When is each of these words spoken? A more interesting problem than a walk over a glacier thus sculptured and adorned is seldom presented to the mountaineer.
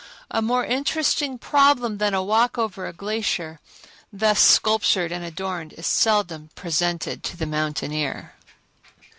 A 0.31 0.41
more 0.41 0.65
interesting 0.65 1.37
problem 1.37 1.99
than 1.99 2.15
a 2.15 2.23
walk 2.23 2.57
over 2.57 2.87
a 2.87 2.91
glacier 2.91 3.59
thus 4.11 4.39
sculptured 4.41 5.11
and 5.11 5.23
adorned 5.23 5.73
is 5.73 5.85
seldom 5.85 6.49
presented 6.55 7.23
to 7.23 7.37
the 7.37 7.45
mountaineer. 7.45 8.33